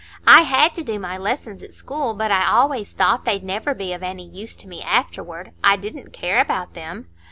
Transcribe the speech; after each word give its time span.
I 0.25 0.41
had 0.41 0.73
to 0.73 0.83
do 0.83 0.97
my 0.97 1.15
lessons 1.15 1.61
at 1.61 1.75
school, 1.75 2.15
but 2.15 2.31
I 2.31 2.49
always 2.49 2.91
thought 2.91 3.23
they'd 3.23 3.43
never 3.43 3.75
be 3.75 3.93
of 3.93 4.01
any 4.01 4.27
use 4.27 4.55
to 4.55 4.67
me 4.67 4.81
afterward; 4.81 5.51
I 5.63 5.75
didn't 5.75 6.11
care 6.11 6.41
about 6.41 6.73
them." 6.73 7.05